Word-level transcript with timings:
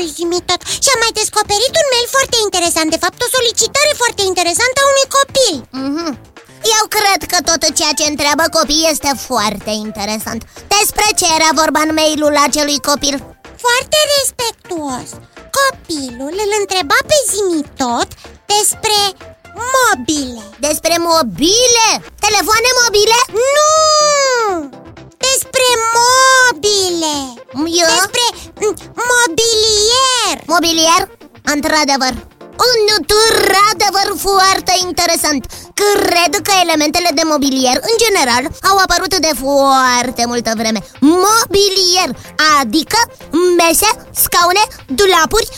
numele 0.00 0.08
lui 0.08 0.16
Zimitot 0.18 0.60
Și 0.84 0.90
am 0.94 1.00
mai 1.04 1.12
descoperit 1.20 1.72
un 1.82 1.88
mail 1.94 2.08
foarte 2.16 2.36
interesant 2.46 2.88
De 2.94 3.02
fapt 3.04 3.18
o 3.26 3.28
solicitare 3.36 3.92
foarte 4.02 4.22
interesantă 4.30 4.78
a 4.80 4.90
unui 4.92 5.08
copil 5.18 5.54
Mhm. 5.84 6.08
Eu 6.76 6.84
cred 6.96 7.20
că 7.32 7.38
tot 7.48 7.62
ceea 7.78 7.94
ce 7.98 8.04
întreabă 8.12 8.44
copiii 8.58 8.90
este 8.94 9.10
foarte 9.28 9.72
interesant 9.86 10.40
Despre 10.76 11.06
ce 11.18 11.26
era 11.38 11.50
vorba 11.62 11.80
în 11.86 11.92
mailul 12.00 12.34
acelui 12.46 12.78
copil? 12.90 13.14
Foarte 13.66 13.98
respectuos 14.16 15.08
Copilul 15.60 16.34
îl 16.44 16.50
întreba 16.60 16.98
pe 17.10 17.16
Zimitot 17.32 18.10
despre 18.54 18.98
mobile 19.76 20.42
Despre 20.66 20.94
mobile? 21.10 21.86
Telefoane 22.26 22.70
mobile? 22.82 23.18
Nu! 23.56 23.68
Despre 25.28 25.66
mobile 26.00 27.14
Eu? 27.82 27.88
Despre 27.94 28.24
mm, 28.32 28.39
mobilier! 29.12 30.36
Mobilier? 30.46 31.02
Într-adevăr. 31.54 32.14
Un 32.68 32.78
într-adevăr 32.96 34.08
foarte 34.26 34.74
interesant. 34.86 35.42
Cred 35.82 36.32
că 36.46 36.52
elementele 36.62 37.10
de 37.14 37.22
mobilier, 37.24 37.76
în 37.90 37.96
general, 38.04 38.44
au 38.70 38.76
apărut 38.84 39.14
de 39.26 39.32
foarte 39.44 40.22
multă 40.26 40.52
vreme. 40.56 40.80
Mobilier, 41.00 42.10
adică 42.60 42.98
mese, 43.58 43.90
scaune, 44.22 44.64
dulapuri 44.86 45.48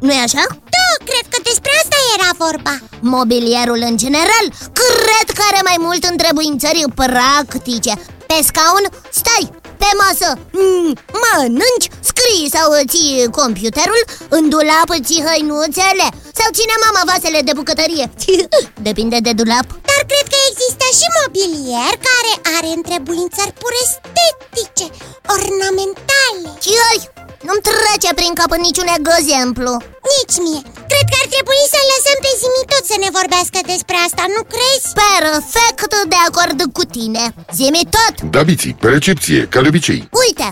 nu-i 0.00 0.24
așa? 0.26 0.44
Da, 0.74 0.86
cred 1.08 1.26
că 1.32 1.38
despre 1.48 1.70
asta 1.82 1.96
era 2.16 2.30
vorba. 2.44 2.74
Mobilierul 3.00 3.80
în 3.90 3.96
general 3.96 4.46
Cred 4.72 5.28
că 5.36 5.42
are 5.50 5.60
mai 5.64 5.76
mult 5.78 6.04
întrebuințări 6.04 6.84
practice. 6.94 7.92
Pe 8.26 8.38
scaun 8.48 8.84
stai, 9.10 9.50
pe 9.80 9.90
masă 10.00 10.38
mm, 10.52 10.92
mănânci, 11.22 11.90
scrii 12.26 12.54
sau 12.56 12.68
ții 12.92 13.28
computerul 13.40 14.02
În 14.36 14.44
dulap 14.52 14.88
ții 15.06 15.24
hăinuțele 15.26 16.06
Sau 16.38 16.48
ține 16.58 16.76
mama 16.84 17.02
vasele 17.10 17.40
de 17.48 17.52
bucătărie? 17.58 18.06
Depinde 18.88 19.18
de 19.26 19.32
dulap. 19.40 19.66
Dar 19.90 20.02
cred 20.10 20.26
că 20.32 20.38
există 20.50 20.86
și 20.98 21.06
mobilier 21.18 21.92
care 22.08 22.32
are 22.56 22.70
întrebuințări 22.78 23.56
pur 23.62 23.72
estetice, 23.84 24.86
ornamentale. 25.34 26.48
Ioi, 26.76 27.00
nu-mi 27.46 27.64
trece 27.68 28.10
prin 28.18 28.32
cap 28.38 28.52
niciun 28.66 28.88
exemplu. 28.98 29.70
Nici 30.12 30.36
mie. 30.44 30.60
Cred 30.90 31.06
că 31.10 31.16
ar 31.22 31.28
trebui 31.34 31.62
să 31.74 31.80
lăsăm 31.90 32.18
pe 32.24 32.32
Zimitot 32.42 32.84
să 32.92 32.96
ne 33.04 33.10
vorbească 33.18 33.58
despre 33.72 33.96
asta, 34.06 34.24
nu 34.34 34.42
crezi? 34.52 34.88
Perfect 35.00 35.92
de 36.12 36.18
acord 36.28 36.58
cu 36.76 36.84
tine. 36.96 37.24
Zimi 37.58 37.84
tot 37.96 38.14
Da, 38.34 38.40
Biții, 38.48 38.74
pe 38.82 38.88
recepție, 38.96 39.40
ca 39.52 39.58
de 39.62 39.68
obicei. 39.72 40.00
Uite, 40.24 40.46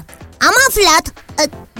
am 0.48 0.56
aflat 0.68 1.04
uh, 1.08 1.23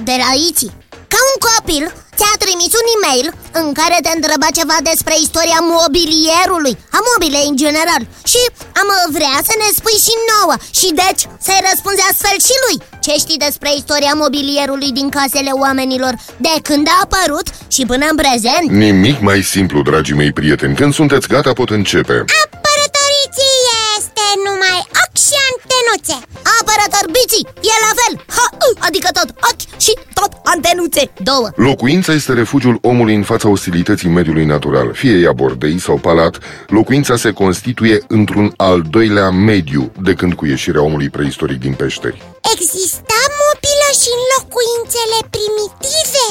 de 0.09 0.17
la 0.23 0.31
Iți 0.49 0.67
Că 1.13 1.19
un 1.31 1.37
copil 1.49 1.85
ți-a 2.19 2.35
trimis 2.45 2.73
un 2.81 2.87
e-mail 2.95 3.27
în 3.61 3.67
care 3.81 3.97
te 4.05 4.13
întreba 4.19 4.49
ceva 4.59 4.77
despre 4.91 5.15
istoria 5.27 5.61
mobilierului 5.77 6.75
A 6.97 7.01
mobilei 7.11 7.47
în 7.51 7.57
general. 7.65 8.03
Și 8.33 8.41
am 8.81 8.89
vrea 9.17 9.37
să 9.49 9.55
ne 9.63 9.69
spui 9.79 9.99
și 10.07 10.15
nouă 10.31 10.55
Și 10.79 10.89
deci 11.03 11.23
să-i 11.47 11.67
răspunzi 11.69 12.07
astfel 12.11 12.37
și 12.49 12.57
lui. 12.65 12.77
Ce 13.05 13.13
știi 13.23 13.45
despre 13.47 13.71
istoria 13.81 14.15
mobilierului 14.25 14.91
din 14.99 15.09
casele 15.17 15.53
oamenilor? 15.65 16.15
De 16.47 16.55
când 16.69 16.85
a 16.95 16.97
apărut 17.07 17.47
și 17.75 17.83
până 17.91 18.05
în 18.11 18.17
prezent? 18.23 18.67
Nimic 18.87 19.17
mai 19.29 19.41
simplu, 19.55 19.79
dragii 19.89 20.21
mei 20.21 20.33
prieteni 20.39 20.79
Când 20.81 20.93
sunteți 21.01 21.29
gata, 21.35 21.53
pot 21.61 21.71
începe. 21.79 22.17
Apărătoriții 22.45 23.57
este 23.97 24.27
numai 24.47 24.79
ochi 25.03 25.21
și 25.27 25.37
antenuțe 25.49 26.17
Apărător 26.61 27.07
biții, 27.17 27.47
e 27.73 27.75
la 27.87 27.93
fel. 28.01 28.13
Ha, 28.37 28.47
Adică 28.87 29.09
tot 29.13 29.29
ochi 29.51 29.81
și 29.81 29.93
tot 30.15 30.33
antenuțe 30.45 31.11
Două. 31.23 31.49
Locuința 31.57 32.13
este 32.13 32.33
refugiul 32.33 32.79
omului 32.83 33.15
în 33.15 33.23
fața 33.23 33.49
ostilității 33.49 34.09
mediului 34.09 34.45
natural. 34.45 34.93
Fie 34.93 35.17
ea 35.19 35.33
bordei 35.33 35.79
sau 35.79 35.97
palat, 35.97 36.39
locuința 36.67 37.17
se 37.17 37.31
constituie 37.31 37.99
într-un 38.09 38.53
al 38.57 38.83
doilea 38.91 39.31
mediu 39.31 39.93
De 40.03 40.13
când 40.13 40.33
cu 40.35 40.47
ieșirea 40.47 40.83
omului 40.83 41.09
preistoric 41.09 41.61
din 41.61 41.73
peșteri. 41.75 42.23
Exista 42.53 43.21
mobilă 43.43 43.89
și 44.01 44.09
în 44.17 44.23
locuințele 44.35 45.19
primitive? 45.37 46.25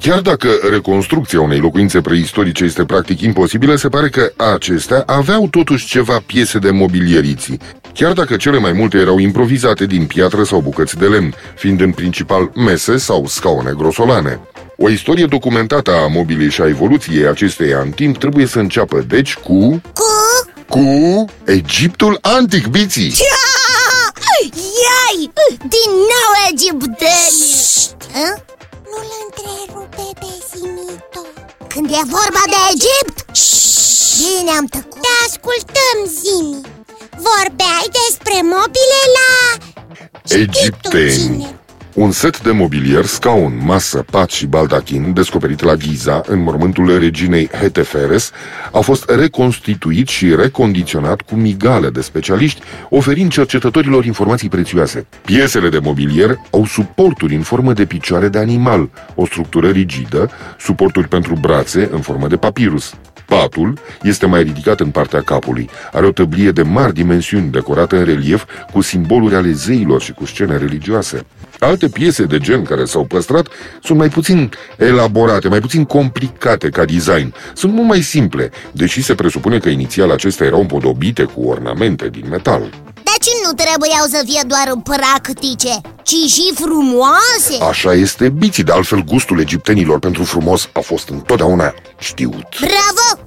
Chiar 0.00 0.20
dacă 0.20 0.48
reconstrucția 0.70 1.40
unei 1.40 1.58
locuințe 1.58 2.00
preistorice 2.00 2.64
este 2.64 2.84
practic 2.84 3.20
imposibilă, 3.20 3.76
se 3.76 3.88
pare 3.88 4.08
că 4.08 4.32
acestea 4.36 5.02
aveau 5.06 5.48
totuși 5.48 5.86
ceva 5.86 6.22
piese 6.26 6.58
de 6.58 6.70
mobilieriții, 6.70 7.60
chiar 7.94 8.12
dacă 8.12 8.36
cele 8.36 8.58
mai 8.58 8.72
multe 8.72 8.98
erau 8.98 9.18
improvizate 9.18 9.86
din 9.86 10.06
piatră 10.06 10.44
sau 10.44 10.60
bucăți 10.60 10.96
de 10.96 11.06
lemn, 11.06 11.34
fiind 11.56 11.80
în 11.80 11.92
principal 11.92 12.50
mese 12.54 12.96
sau 12.96 13.26
scaune 13.26 13.72
grosolane. 13.76 14.40
O 14.76 14.88
istorie 14.88 15.26
documentată 15.26 15.90
a 15.90 16.06
mobilei 16.06 16.50
și 16.50 16.60
a 16.60 16.66
evoluției 16.66 17.26
acesteia 17.26 17.80
în 17.80 17.90
timp 17.90 18.18
trebuie 18.18 18.46
să 18.46 18.58
înceapă, 18.58 19.04
deci, 19.08 19.34
cu... 19.34 19.80
Cu? 19.94 20.04
cu 20.68 21.24
Egiptul 21.44 22.18
antic, 22.20 22.66
biții! 22.66 23.14
Iai! 24.84 25.30
Din 25.58 25.90
nou 26.12 26.32
egiptenii! 26.50 27.54
Hă? 28.12 28.28
Nu-l 28.90 29.10
întrerupe 29.24 30.06
pe 30.20 30.30
Zimito 30.50 31.22
Când 31.68 31.90
e 31.90 32.02
vorba 32.16 32.42
de 32.52 32.60
Egipt? 32.72 33.16
Bine 34.20 34.50
am 34.58 34.66
tăcut 34.66 35.00
Te 35.00 35.08
ascultăm, 35.26 35.96
Zimi 36.20 36.79
Vorbeai 37.28 37.86
despre 38.00 38.36
mobile 38.42 39.00
la... 39.16 39.30
Egipteni. 40.24 41.10
cine? 41.10 41.60
Un 41.94 42.10
set 42.10 42.42
de 42.42 42.50
mobilier, 42.50 43.04
scaun, 43.04 43.60
masă, 43.64 44.04
pat 44.10 44.30
și 44.30 44.46
baldachin, 44.46 45.12
descoperit 45.12 45.62
la 45.62 45.74
Giza, 45.74 46.22
în 46.26 46.42
mormântul 46.42 46.98
reginei 46.98 47.48
Heteferes, 47.48 48.30
a 48.72 48.80
fost 48.80 49.10
reconstituit 49.10 50.08
și 50.08 50.34
recondiționat 50.34 51.20
cu 51.20 51.34
migale 51.34 51.90
de 51.90 52.00
specialiști, 52.00 52.60
oferind 52.90 53.30
cercetătorilor 53.30 54.04
informații 54.04 54.48
prețioase. 54.48 55.06
Piesele 55.24 55.68
de 55.68 55.78
mobilier 55.78 56.38
au 56.50 56.66
suporturi 56.66 57.34
în 57.34 57.42
formă 57.42 57.72
de 57.72 57.84
picioare 57.84 58.28
de 58.28 58.38
animal, 58.38 58.88
o 59.14 59.26
structură 59.26 59.68
rigidă, 59.68 60.30
suporturi 60.58 61.08
pentru 61.08 61.34
brațe 61.40 61.88
în 61.92 62.00
formă 62.00 62.26
de 62.26 62.36
papirus. 62.36 62.94
Patul 63.30 63.78
este 64.02 64.26
mai 64.26 64.42
ridicat 64.42 64.80
în 64.80 64.90
partea 64.90 65.22
capului. 65.22 65.70
Are 65.92 66.06
o 66.06 66.10
tăblie 66.10 66.50
de 66.50 66.62
mari 66.62 66.94
dimensiuni 66.94 67.50
decorată 67.50 67.96
în 67.96 68.04
relief 68.04 68.44
cu 68.72 68.80
simboluri 68.80 69.34
ale 69.34 69.52
zeilor 69.52 70.00
și 70.02 70.12
cu 70.12 70.26
scene 70.26 70.56
religioase. 70.56 71.26
Alte 71.58 71.88
piese 71.88 72.24
de 72.24 72.38
gen 72.38 72.62
care 72.62 72.84
s-au 72.84 73.04
păstrat 73.04 73.48
sunt 73.82 73.98
mai 73.98 74.08
puțin 74.08 74.50
elaborate, 74.76 75.48
mai 75.48 75.60
puțin 75.60 75.84
complicate 75.84 76.68
ca 76.68 76.84
design. 76.84 77.34
Sunt 77.54 77.72
mult 77.72 77.86
mai 77.86 78.00
simple, 78.00 78.50
deși 78.72 79.02
se 79.02 79.14
presupune 79.14 79.58
că 79.58 79.68
inițial 79.68 80.10
acestea 80.10 80.46
erau 80.46 80.60
împodobite 80.60 81.22
cu 81.22 81.42
ornamente 81.42 82.08
din 82.08 82.24
metal. 82.30 82.60
Deci 82.94 83.32
nu 83.44 83.52
trebuiau 83.52 84.06
să 84.08 84.22
fie 84.26 84.42
doar 84.46 84.68
practice, 84.82 85.80
ci 86.02 86.30
și 86.32 86.52
frumoase 86.54 87.64
Așa 87.68 87.92
este 87.92 88.28
biții, 88.28 88.62
de 88.62 88.72
altfel 88.72 89.04
gustul 89.04 89.40
egiptenilor 89.40 89.98
pentru 89.98 90.24
frumos 90.24 90.68
a 90.72 90.80
fost 90.80 91.08
întotdeauna 91.08 91.74
știut. 91.98 92.46
Bravo! 92.60 93.19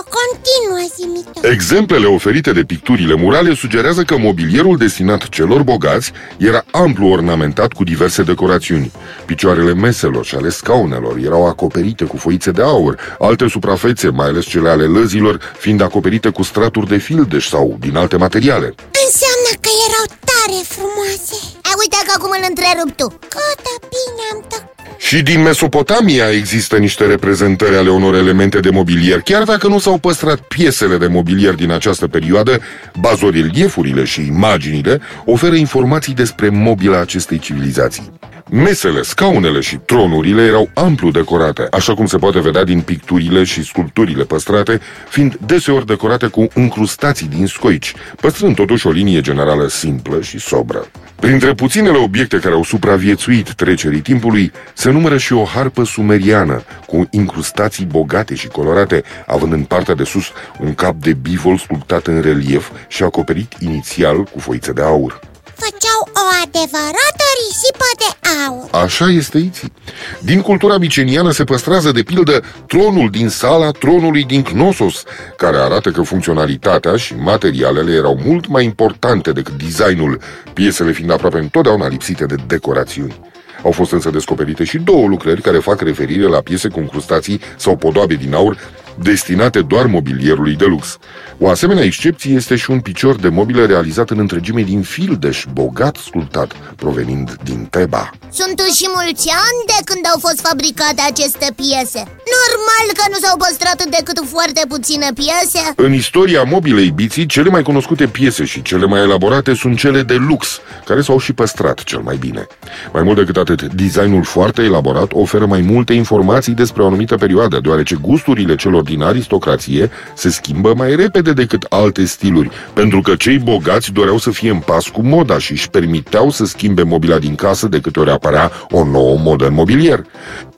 Bravo, 0.00 0.08
continuă, 0.08 0.88
Zimito 0.94 1.48
Exemplele 1.48 2.06
oferite 2.06 2.52
de 2.52 2.64
picturile 2.64 3.14
murale 3.14 3.54
sugerează 3.54 4.02
că 4.02 4.18
mobilierul 4.18 4.76
destinat 4.76 5.28
celor 5.28 5.62
bogați 5.62 6.12
era 6.38 6.64
amplu 6.70 7.08
ornamentat 7.08 7.72
cu 7.72 7.84
diverse 7.84 8.22
decorațiuni. 8.22 8.92
Picioarele 9.26 9.74
meselor 9.74 10.24
și 10.24 10.34
ale 10.34 10.48
scaunelor 10.48 11.16
erau 11.18 11.46
acoperite 11.46 12.04
cu 12.04 12.16
foițe 12.16 12.50
de 12.50 12.62
aur, 12.62 13.16
alte 13.18 13.48
suprafețe, 13.48 14.08
mai 14.08 14.26
ales 14.26 14.44
cele 14.44 14.68
ale 14.68 14.84
lăzilor, 14.84 15.40
fiind 15.58 15.80
acoperite 15.80 16.28
cu 16.28 16.42
straturi 16.42 16.88
de 16.88 16.96
fildeș 16.96 17.48
sau 17.48 17.76
din 17.80 17.96
alte 17.96 18.16
materiale. 18.16 18.74
Înseamnă 19.04 19.50
că 19.60 19.70
erau 19.86 20.18
tare 20.24 20.62
frumoase 20.68 21.59
A, 21.70 21.72
uite 21.78 21.96
că 22.06 22.12
acum 22.16 22.30
îl 22.30 22.44
întrerup 22.48 22.96
tu 22.96 23.06
Gata, 23.34 23.74
bine, 23.92 24.24
am 24.32 24.44
tăcut 24.48 24.98
Și 24.98 25.22
din 25.22 25.42
Mesopotamia 25.42 26.30
există 26.30 26.76
niște 26.76 27.06
reprezentări 27.06 27.76
ale 27.76 27.90
unor 27.90 28.14
elemente 28.14 28.60
de 28.60 28.70
mobilier, 28.70 29.20
chiar 29.20 29.42
dacă 29.42 29.68
nu 29.68 29.78
s-au 29.78 29.98
păstrat 29.98 30.38
piesele 30.40 30.96
de 30.96 31.06
mobilier 31.06 31.54
din 31.54 31.70
această 31.70 32.08
perioadă, 32.08 32.60
bazoreliefurile 33.00 34.04
și 34.04 34.26
imaginile 34.26 35.00
oferă 35.24 35.54
informații 35.54 36.14
despre 36.14 36.48
mobila 36.48 37.00
acestei 37.00 37.38
civilizații. 37.38 38.12
Mesele, 38.50 39.02
scaunele 39.02 39.60
și 39.60 39.76
tronurile 39.76 40.42
erau 40.42 40.70
amplu 40.74 41.10
decorate, 41.10 41.66
așa 41.70 41.94
cum 41.94 42.06
se 42.06 42.16
poate 42.16 42.40
vedea 42.40 42.64
din 42.64 42.80
picturile 42.80 43.44
și 43.44 43.64
sculpturile 43.64 44.24
păstrate, 44.24 44.80
fiind 45.08 45.38
deseori 45.46 45.86
decorate 45.86 46.26
cu 46.26 46.48
încrustații 46.54 47.26
din 47.26 47.46
scoici, 47.46 47.94
păstrând 48.20 48.54
totuși 48.54 48.86
o 48.86 48.90
linie 48.90 49.20
generală 49.20 49.68
simplă 49.68 50.20
și 50.20 50.38
sobră. 50.38 50.86
Printre 51.20 51.54
puținele 51.54 51.98
obiecte 51.98 52.38
care 52.38 52.54
au 52.54 52.62
supraviețuit 52.62 53.52
trecerii 53.52 54.00
timpului, 54.00 54.52
se 54.74 54.90
numără 54.90 55.16
și 55.16 55.32
o 55.32 55.44
harpă 55.44 55.84
sumeriană, 55.84 56.62
cu 56.86 57.08
incrustații 57.10 57.84
bogate 57.84 58.34
și 58.34 58.48
colorate, 58.48 59.02
având 59.26 59.52
în 59.52 59.62
partea 59.62 59.94
de 59.94 60.04
sus 60.04 60.32
un 60.60 60.74
cap 60.74 60.94
de 60.94 61.12
bivol 61.12 61.58
sculptat 61.58 62.06
în 62.06 62.20
relief 62.20 62.70
și 62.88 63.02
acoperit 63.02 63.52
inițial 63.58 64.22
cu 64.22 64.38
foițe 64.38 64.72
de 64.72 64.82
aur. 64.82 65.29
Făceau 65.64 66.00
o 66.22 66.24
adevărată 66.44 67.26
risipă 67.42 67.88
de 68.02 68.10
aur. 68.46 68.82
Așa 68.84 69.06
este, 69.08 69.38
Iții 69.38 69.72
Din 70.20 70.40
cultura 70.40 70.78
miceniană 70.78 71.30
se 71.30 71.44
păstrează 71.44 71.92
de 71.92 72.02
pildă 72.02 72.42
tronul 72.66 73.10
din 73.10 73.28
sala 73.28 73.70
tronului 73.70 74.24
din 74.24 74.42
Knossos 74.42 75.02
Care 75.36 75.56
arată 75.56 75.90
că 75.90 76.02
funcționalitatea 76.02 76.96
și 76.96 77.14
materialele 77.14 77.92
erau 77.92 78.18
mult 78.24 78.46
mai 78.46 78.64
importante 78.64 79.32
decât 79.32 79.62
designul 79.62 80.20
Piesele 80.52 80.92
fiind 80.92 81.10
aproape 81.10 81.38
întotdeauna 81.38 81.88
lipsite 81.88 82.24
de 82.24 82.34
decorațiuni. 82.46 83.20
Au 83.62 83.70
fost 83.70 83.92
însă 83.92 84.10
descoperite 84.10 84.64
și 84.64 84.78
două 84.78 85.06
lucrări 85.06 85.40
care 85.40 85.58
fac 85.58 85.80
referire 85.80 86.26
la 86.26 86.40
piese 86.40 86.68
cu 86.68 86.78
încrustații 86.78 87.40
sau 87.56 87.76
podoabe 87.76 88.14
din 88.14 88.34
aur 88.34 88.58
destinate 89.02 89.60
doar 89.60 89.86
mobilierului 89.86 90.54
de 90.54 90.64
lux. 90.64 90.98
O 91.38 91.48
asemenea 91.48 91.84
excepție 91.84 92.34
este 92.34 92.56
și 92.56 92.70
un 92.70 92.80
picior 92.80 93.16
de 93.16 93.28
mobilă 93.28 93.66
realizat 93.66 94.10
în 94.10 94.18
întregime 94.18 94.62
din 94.62 94.82
fildeș, 94.82 95.44
bogat 95.52 95.96
sculptat, 95.96 96.52
provenind 96.76 97.36
din 97.44 97.66
Teba. 97.70 98.10
Sunt 98.30 98.60
și 98.78 98.86
mulți 98.94 99.28
ani 99.48 99.60
de 99.66 99.78
când 99.84 100.04
au 100.12 100.18
fost 100.20 100.40
fabricate 100.40 101.02
aceste 101.10 101.46
piese 101.56 102.02
Normal 102.36 102.86
că 102.98 103.04
nu 103.10 103.18
s-au 103.24 103.36
păstrat 103.36 103.84
decât 103.96 104.18
foarte 104.26 104.62
puține 104.68 105.08
piese 105.14 105.62
În 105.76 105.92
istoria 105.92 106.42
mobilei 106.42 106.90
biții, 106.90 107.26
cele 107.26 107.50
mai 107.50 107.62
cunoscute 107.62 108.06
piese 108.06 108.44
și 108.44 108.62
cele 108.62 108.86
mai 108.86 109.00
elaborate 109.00 109.54
sunt 109.54 109.78
cele 109.78 110.02
de 110.02 110.14
lux, 110.14 110.60
care 110.84 111.00
s-au 111.00 111.18
și 111.18 111.32
păstrat 111.32 111.82
cel 111.82 112.00
mai 112.00 112.16
bine. 112.16 112.46
Mai 112.92 113.02
mult 113.02 113.16
decât 113.16 113.36
atât, 113.36 113.62
designul 113.62 114.24
foarte 114.24 114.62
elaborat 114.62 115.12
oferă 115.12 115.46
mai 115.46 115.60
multe 115.60 115.92
informații 115.92 116.52
despre 116.52 116.82
o 116.82 116.86
anumită 116.86 117.16
perioadă, 117.16 117.58
deoarece 117.62 117.94
gusturile 118.00 118.54
celor 118.54 118.82
din 118.90 119.02
aristocrație 119.02 119.90
se 120.14 120.30
schimbă 120.30 120.74
mai 120.76 120.96
repede 120.96 121.32
decât 121.32 121.66
alte 121.68 122.04
stiluri, 122.04 122.50
pentru 122.72 123.00
că 123.00 123.14
cei 123.14 123.38
bogați 123.38 123.92
doreau 123.92 124.18
să 124.18 124.30
fie 124.30 124.50
în 124.50 124.58
pas 124.58 124.88
cu 124.88 125.02
moda 125.02 125.38
și 125.38 125.52
își 125.52 125.70
permiteau 125.70 126.30
să 126.30 126.44
schimbe 126.44 126.82
mobila 126.82 127.18
din 127.18 127.34
casă 127.34 127.68
de 127.68 127.80
câte 127.80 128.00
ori 128.00 128.10
apărea 128.10 128.50
o 128.70 128.84
nouă 128.84 129.18
modă 129.18 129.46
în 129.46 129.54
mobilier. 129.54 130.04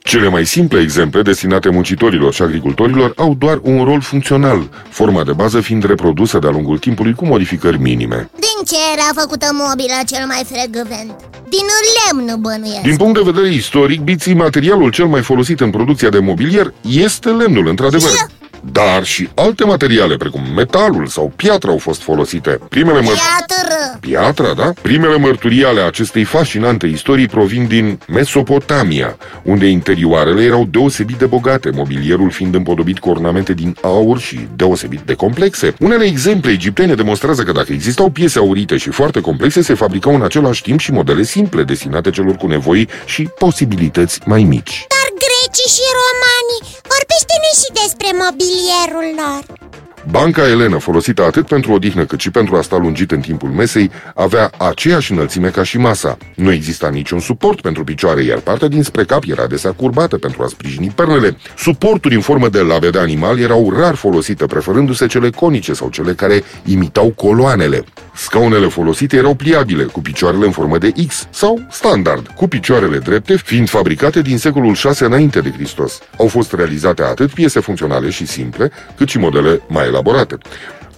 Cele 0.03 0.27
mai 0.27 0.45
simple 0.45 0.79
exemple 0.79 1.21
destinate 1.21 1.69
muncitorilor 1.69 2.33
și 2.33 2.41
agricultorilor 2.41 3.13
au 3.15 3.35
doar 3.35 3.59
un 3.61 3.83
rol 3.83 4.01
funcțional, 4.01 4.69
forma 4.89 5.23
de 5.23 5.31
bază 5.31 5.61
fiind 5.61 5.83
reprodusă 5.83 6.39
de-a 6.39 6.49
lungul 6.49 6.77
timpului 6.77 7.13
cu 7.13 7.25
modificări 7.25 7.79
minime. 7.81 8.29
Din 8.31 8.65
ce 8.65 8.75
era 8.93 9.21
făcută 9.21 9.45
mobila 9.51 10.01
cel 10.05 10.25
mai 10.27 10.43
frecvent? 10.45 11.15
Din 11.49 11.67
lemn 11.95 12.41
bănuiesc 12.41 12.81
Din 12.81 12.95
punct 12.95 13.13
de 13.23 13.31
vedere 13.31 13.53
istoric, 13.53 14.01
biții, 14.01 14.33
materialul 14.33 14.91
cel 14.91 15.05
mai 15.05 15.21
folosit 15.21 15.59
în 15.59 15.69
producția 15.69 16.09
de 16.09 16.19
mobilier 16.19 16.73
este 16.81 17.29
lemnul, 17.29 17.67
într-adevăr. 17.67 18.09
Ce? 18.09 18.42
Dar 18.71 19.03
și 19.03 19.29
alte 19.35 19.63
materiale, 19.63 20.15
precum 20.15 20.41
metalul 20.55 21.07
sau 21.07 21.31
piatra, 21.35 21.71
au 21.71 21.77
fost 21.77 22.01
folosite. 22.01 22.59
Primele 22.69 23.01
măr... 23.01 23.13
Piatră 23.13 23.97
Piatra, 23.99 24.53
da? 24.53 24.73
Primele 24.81 25.17
mărturii 25.17 25.65
ale 25.65 25.81
acestei 25.81 26.23
fascinante 26.23 26.87
istorii 26.87 27.27
provin 27.27 27.67
din 27.67 27.99
Mesopotamia, 28.07 29.17
unde 29.43 29.65
interioarele 29.65 30.43
erau 30.43 30.67
deosebit 30.71 31.15
de 31.15 31.25
bogate, 31.25 31.69
mobilierul 31.69 32.31
fiind 32.31 32.55
împodobit 32.55 32.99
cu 32.99 33.09
ornamente 33.09 33.53
din 33.53 33.77
aur 33.81 34.19
și 34.19 34.47
deosebit 34.55 34.99
de 34.99 35.13
complexe. 35.13 35.73
Unele 35.79 36.05
exemple 36.05 36.51
egiptene 36.51 36.93
demonstrează 36.93 37.43
că 37.43 37.51
dacă 37.51 37.71
existau 37.71 38.09
piese 38.09 38.39
aurite 38.39 38.77
și 38.77 38.89
foarte 38.89 39.21
complexe, 39.21 39.61
se 39.61 39.73
fabricau 39.73 40.15
în 40.15 40.23
același 40.23 40.61
timp 40.61 40.79
și 40.79 40.91
modele 40.91 41.23
simple, 41.23 41.63
destinate 41.63 42.09
celor 42.09 42.35
cu 42.35 42.47
nevoi 42.47 42.87
și 43.05 43.29
posibilități 43.37 44.19
mai 44.25 44.43
mici. 44.43 44.85
Dar 44.89 45.09
grecii 45.25 45.73
și 45.75 45.85
romanii, 46.01 46.72
vorbește-ne 46.93 47.51
și 47.61 47.69
despre 47.81 48.09
mobilierul 48.23 49.07
lor 49.21 49.62
Banca 50.09 50.47
Elena, 50.47 50.77
folosită 50.77 51.23
atât 51.23 51.47
pentru 51.47 51.71
odihnă 51.71 52.05
cât 52.05 52.19
și 52.19 52.31
pentru 52.31 52.55
a 52.55 52.61
sta 52.61 52.77
lungit 52.77 53.11
în 53.11 53.19
timpul 53.19 53.49
mesei, 53.49 53.91
avea 54.15 54.51
aceeași 54.57 55.11
înălțime 55.11 55.47
ca 55.47 55.63
și 55.63 55.77
masa. 55.77 56.17
Nu 56.35 56.51
exista 56.51 56.89
niciun 56.89 57.19
suport 57.19 57.61
pentru 57.61 57.83
picioare, 57.83 58.23
iar 58.23 58.39
partea 58.39 58.67
dinspre 58.67 59.03
cap 59.03 59.23
era 59.27 59.43
adesea 59.43 59.71
curbată 59.71 60.17
pentru 60.17 60.43
a 60.43 60.47
sprijini 60.47 60.91
pernele. 60.95 61.37
Suporturi 61.57 62.15
în 62.15 62.21
formă 62.21 62.49
de 62.49 62.59
lave 62.59 62.89
de 62.89 62.99
animal 62.99 63.39
erau 63.39 63.73
rar 63.77 63.95
folosite, 63.95 64.45
preferându-se 64.45 65.07
cele 65.07 65.29
conice 65.29 65.73
sau 65.73 65.89
cele 65.89 66.13
care 66.13 66.43
imitau 66.65 67.09
coloanele. 67.09 67.83
Scaunele 68.15 68.67
folosite 68.67 69.15
erau 69.15 69.33
pliabile, 69.33 69.83
cu 69.83 70.01
picioarele 70.01 70.45
în 70.45 70.51
formă 70.51 70.77
de 70.77 70.91
X 71.07 71.27
sau 71.29 71.65
standard, 71.69 72.27
cu 72.27 72.47
picioarele 72.47 72.97
drepte, 72.97 73.35
fiind 73.35 73.69
fabricate 73.69 74.21
din 74.21 74.37
secolul 74.37 74.73
6 74.73 75.05
înainte 75.05 75.39
de 75.39 75.51
Hristos. 75.51 75.99
Au 76.17 76.27
fost 76.27 76.53
realizate 76.53 77.03
atât 77.03 77.31
piese 77.31 77.59
funcționale 77.59 78.09
și 78.09 78.25
simple, 78.25 78.71
cât 78.97 79.09
și 79.09 79.17
modele 79.17 79.61
mai 79.67 79.91
elaborate. 79.93 80.37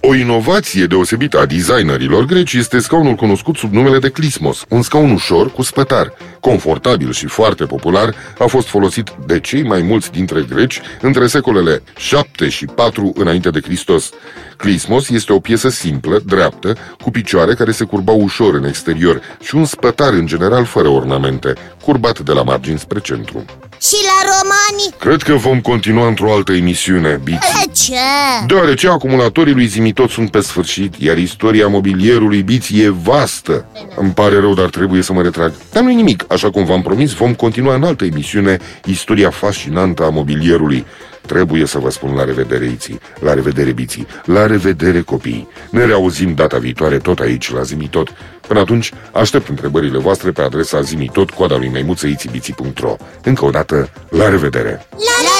O 0.00 0.14
inovație 0.14 0.86
deosebită 0.86 1.38
a 1.38 1.46
designerilor 1.46 2.24
greci 2.24 2.52
este 2.52 2.78
scaunul 2.78 3.14
cunoscut 3.14 3.56
sub 3.56 3.72
numele 3.72 3.98
de 3.98 4.08
Clismos, 4.08 4.64
un 4.68 4.82
scaun 4.82 5.10
ușor 5.10 5.52
cu 5.52 5.62
spătar, 5.62 6.12
confortabil 6.40 7.12
și 7.12 7.26
foarte 7.26 7.64
popular, 7.64 8.14
a 8.38 8.46
fost 8.46 8.66
folosit 8.66 9.14
de 9.26 9.40
cei 9.40 9.62
mai 9.62 9.82
mulți 9.82 10.10
dintre 10.10 10.46
greci 10.48 10.80
între 11.00 11.26
secolele 11.26 11.82
7 11.96 12.48
și 12.48 12.64
4 12.64 13.12
înainte 13.14 13.50
de 13.50 13.60
Hristos. 13.60 14.10
Clismos 14.56 15.08
este 15.08 15.32
o 15.32 15.40
piesă 15.40 15.68
simplă, 15.68 16.20
dreaptă, 16.24 16.76
cu 17.02 17.10
picioare 17.10 17.54
care 17.54 17.70
se 17.70 17.84
curbau 17.84 18.20
ușor 18.20 18.54
în 18.54 18.64
exterior 18.64 19.20
și 19.40 19.54
un 19.54 19.64
spătar 19.64 20.12
în 20.12 20.26
general 20.26 20.64
fără 20.64 20.88
ornamente, 20.88 21.52
curbat 21.82 22.18
de 22.18 22.32
la 22.32 22.42
margini 22.42 22.78
spre 22.78 23.00
centru. 23.00 23.44
Și 23.80 23.96
la 24.04 24.30
romani 24.30 24.94
Cred 24.98 25.22
că 25.22 25.34
vom 25.34 25.60
continua 25.60 26.06
într-o 26.06 26.32
altă 26.32 26.52
emisiune, 26.52 27.20
Bici. 27.24 27.38
De 27.38 27.70
ce? 27.72 28.46
Deoarece 28.46 28.88
acumulatorii 28.88 29.54
lui 29.54 29.66
Zimitot 29.86 30.10
sunt 30.10 30.30
pe 30.30 30.40
sfârșit, 30.40 30.94
iar 30.94 31.18
istoria 31.18 31.68
mobilierului 31.68 32.42
Biții 32.42 32.82
e 32.82 32.88
vastă. 32.88 33.66
Îmi 33.96 34.10
pare 34.10 34.40
rău, 34.40 34.54
dar 34.54 34.68
trebuie 34.68 35.02
să 35.02 35.12
mă 35.12 35.22
retrag. 35.22 35.52
Dar 35.72 35.82
nu 35.82 35.88
nimic, 35.88 36.24
așa 36.28 36.50
cum 36.50 36.64
v-am 36.64 36.82
promis, 36.82 37.12
vom 37.12 37.34
continua 37.34 37.74
în 37.74 37.82
altă 37.82 38.04
emisiune 38.04 38.58
istoria 38.84 39.30
fascinantă 39.30 40.04
a 40.04 40.08
mobilierului. 40.08 40.84
Trebuie 41.26 41.66
să 41.66 41.78
vă 41.78 41.90
spun 41.90 42.14
la 42.14 42.24
revedere, 42.24 42.64
Iții, 42.64 43.00
la 43.20 43.34
revedere, 43.34 43.72
Biții, 43.72 44.06
la 44.24 44.46
revedere, 44.46 45.00
copii. 45.00 45.48
Ne 45.70 45.84
reauzim 45.84 46.34
data 46.34 46.58
viitoare 46.58 46.98
tot 46.98 47.18
aici, 47.18 47.52
la 47.52 47.62
Zimitot. 47.62 48.08
Până 48.46 48.60
atunci, 48.60 48.92
aștept 49.12 49.48
întrebările 49.48 49.98
voastre 49.98 50.30
pe 50.30 50.42
adresa 50.42 50.80
zimitot, 50.80 51.30
coada 51.30 51.56
lui 51.56 51.68
maimuță, 51.68 52.06
itibiții.ro. 52.06 52.96
Încă 53.22 53.44
o 53.44 53.50
dată, 53.50 53.90
la 54.08 54.28
revedere! 54.28 54.70
La, 54.90 54.96
La 54.98 54.98
revedere, 54.98 55.26
Zimitot! 55.26 55.35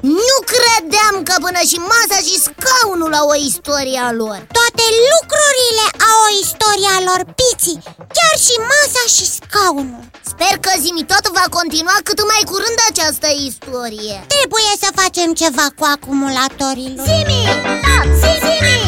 Nu 0.00 0.34
credeam 0.52 1.14
că 1.28 1.34
până 1.44 1.60
și 1.70 1.78
masa 1.92 2.18
și 2.26 2.36
scaunul 2.46 3.12
au 3.20 3.26
o 3.34 3.36
istorie 3.50 4.00
a 4.08 4.12
lor 4.22 4.38
Toate 4.58 4.84
lucrurile 5.10 5.86
au 6.10 6.18
o 6.28 6.30
istorie 6.44 6.90
a 6.98 7.00
lor, 7.08 7.20
piții 7.38 7.82
Chiar 8.16 8.34
și 8.46 8.54
masa 8.72 9.02
și 9.14 9.24
scaunul 9.36 10.04
Sper 10.30 10.54
că 10.64 10.72
Zimitot 10.84 11.24
va 11.38 11.46
continua 11.58 11.98
cât 12.08 12.20
mai 12.32 12.42
curând 12.50 12.78
această 12.90 13.28
istorie 13.48 14.16
Trebuie 14.34 14.70
să 14.82 14.88
facem 15.00 15.28
ceva 15.42 15.66
cu 15.78 15.84
acumulatorii 15.94 16.92
lui 16.96 17.04
Zimi! 17.08 17.42
Tot! 17.84 18.08
Zimi! 18.42 18.80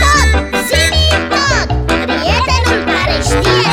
Tot! 0.00 0.28
Zimi! 0.68 1.06
Tot! 1.32 1.68
Prietenul 2.10 2.80
care 2.92 3.16
știe 3.28 3.70